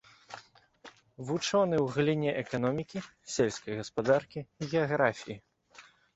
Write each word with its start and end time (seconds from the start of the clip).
Вучоны 1.27 1.75
ў 1.81 1.87
галіне 1.97 2.31
эканомікі, 2.43 2.99
сельскай 3.35 3.73
гаспадаркі, 3.83 4.39
геаграфіі. 4.71 5.37